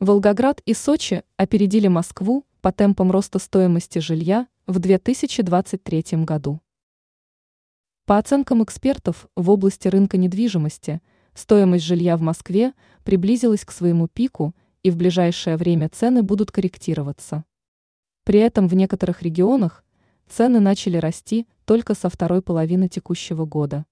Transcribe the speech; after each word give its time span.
Волгоград 0.00 0.62
и 0.64 0.72
Сочи 0.72 1.24
опередили 1.36 1.86
Москву 1.86 2.46
по 2.62 2.72
темпам 2.72 3.10
роста 3.10 3.38
стоимости 3.38 3.98
жилья 3.98 4.48
в 4.66 4.78
2023 4.78 6.24
году. 6.24 6.62
По 8.06 8.16
оценкам 8.16 8.64
экспертов 8.64 9.28
в 9.36 9.50
области 9.50 9.88
рынка 9.88 10.16
недвижимости, 10.16 11.02
стоимость 11.34 11.84
жилья 11.84 12.16
в 12.16 12.22
Москве 12.22 12.72
приблизилась 13.04 13.66
к 13.66 13.72
своему 13.72 14.08
пику 14.08 14.54
и 14.82 14.90
в 14.90 14.96
ближайшее 14.96 15.58
время 15.58 15.90
цены 15.90 16.22
будут 16.22 16.50
корректироваться. 16.50 17.44
При 18.24 18.40
этом 18.40 18.68
в 18.68 18.74
некоторых 18.74 19.20
регионах 19.20 19.84
цены 20.30 20.60
начали 20.60 20.96
расти 20.96 21.46
только 21.66 21.94
со 21.94 22.08
второй 22.08 22.40
половины 22.40 22.88
текущего 22.88 23.44
года. 23.44 23.84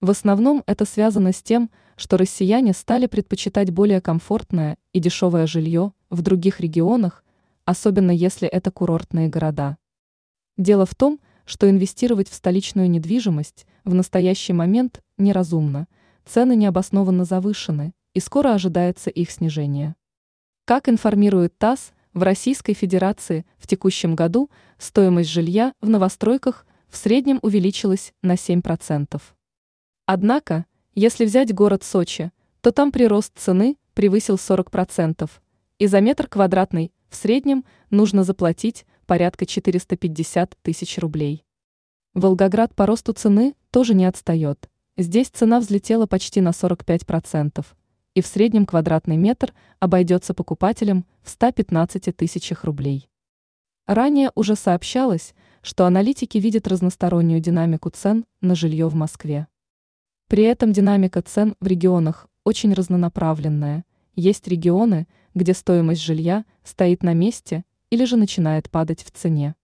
В 0.00 0.10
основном 0.10 0.62
это 0.66 0.84
связано 0.84 1.32
с 1.32 1.42
тем, 1.42 1.70
что 1.96 2.16
россияне 2.16 2.74
стали 2.74 3.06
предпочитать 3.06 3.70
более 3.70 4.00
комфортное 4.00 4.76
и 4.92 5.00
дешевое 5.00 5.46
жилье 5.46 5.92
в 6.10 6.20
других 6.22 6.60
регионах, 6.60 7.24
особенно 7.64 8.10
если 8.10 8.46
это 8.46 8.70
курортные 8.70 9.28
города. 9.28 9.78
Дело 10.58 10.84
в 10.84 10.94
том, 10.94 11.18
что 11.46 11.70
инвестировать 11.70 12.28
в 12.28 12.34
столичную 12.34 12.90
недвижимость 12.90 13.66
в 13.84 13.94
настоящий 13.94 14.52
момент 14.52 15.02
неразумно, 15.16 15.86
цены 16.26 16.56
необоснованно 16.56 17.24
завышены, 17.24 17.94
и 18.12 18.20
скоро 18.20 18.54
ожидается 18.54 19.10
их 19.10 19.30
снижение. 19.30 19.94
Как 20.64 20.88
информирует 20.88 21.56
ТАСС, 21.58 21.92
в 22.12 22.22
Российской 22.22 22.72
Федерации 22.72 23.44
в 23.58 23.66
текущем 23.66 24.14
году 24.16 24.50
стоимость 24.78 25.28
жилья 25.28 25.74
в 25.82 25.88
новостройках 25.90 26.66
в 26.88 26.96
среднем 26.96 27.38
увеличилась 27.42 28.14
на 28.22 28.34
7%. 28.34 29.20
Однако, 30.08 30.66
если 30.94 31.24
взять 31.24 31.52
город 31.52 31.82
Сочи, 31.82 32.30
то 32.60 32.70
там 32.70 32.92
прирост 32.92 33.32
цены 33.36 33.76
превысил 33.92 34.36
40%, 34.36 35.28
и 35.80 35.86
за 35.88 36.00
метр 36.00 36.28
квадратный 36.28 36.92
в 37.08 37.16
среднем 37.16 37.64
нужно 37.90 38.22
заплатить 38.22 38.86
порядка 39.06 39.46
450 39.46 40.56
тысяч 40.62 40.98
рублей. 40.98 41.44
Волгоград 42.14 42.72
по 42.76 42.86
росту 42.86 43.14
цены 43.14 43.56
тоже 43.72 43.94
не 43.94 44.04
отстает. 44.04 44.70
Здесь 44.96 45.28
цена 45.28 45.58
взлетела 45.58 46.06
почти 46.06 46.40
на 46.40 46.50
45%, 46.50 47.66
и 48.14 48.20
в 48.20 48.28
среднем 48.28 48.64
квадратный 48.64 49.16
метр 49.16 49.52
обойдется 49.80 50.34
покупателям 50.34 51.04
в 51.22 51.30
115 51.30 52.16
тысячах 52.16 52.62
рублей. 52.62 53.10
Ранее 53.86 54.30
уже 54.36 54.54
сообщалось, 54.54 55.34
что 55.62 55.84
аналитики 55.84 56.38
видят 56.38 56.68
разностороннюю 56.68 57.40
динамику 57.40 57.90
цен 57.90 58.24
на 58.40 58.54
жилье 58.54 58.86
в 58.86 58.94
Москве. 58.94 59.48
При 60.28 60.42
этом 60.42 60.72
динамика 60.72 61.22
цен 61.22 61.54
в 61.60 61.66
регионах 61.68 62.26
очень 62.42 62.72
разнонаправленная. 62.72 63.84
Есть 64.16 64.48
регионы, 64.48 65.06
где 65.34 65.54
стоимость 65.54 66.02
жилья 66.02 66.44
стоит 66.64 67.04
на 67.04 67.12
месте 67.12 67.64
или 67.90 68.04
же 68.04 68.16
начинает 68.16 68.68
падать 68.68 69.04
в 69.04 69.10
цене. 69.12 69.54